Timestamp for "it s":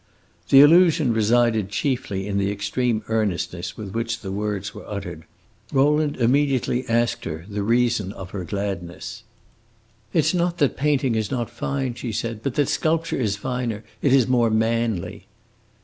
10.11-10.33